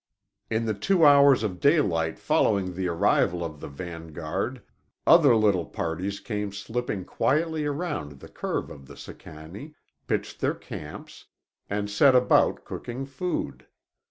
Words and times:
In 0.49 0.65
the 0.65 0.73
two 0.73 1.05
hours 1.05 1.43
of 1.43 1.59
daylight 1.59 2.17
following 2.17 2.73
the 2.73 2.87
arrival 2.87 3.45
of 3.45 3.59
the 3.59 3.67
vanguard 3.67 4.63
other 5.05 5.35
little 5.35 5.67
parties 5.67 6.19
came 6.19 6.51
slipping 6.51 7.05
quietly 7.05 7.65
around 7.65 8.13
the 8.13 8.27
curve 8.27 8.71
of 8.71 8.87
the 8.87 8.97
Sicannie, 8.97 9.75
pitched 10.07 10.41
their 10.41 10.55
camps, 10.55 11.25
and 11.69 11.87
set 11.87 12.15
about 12.15 12.65
cooking 12.65 13.05
food. 13.05 13.67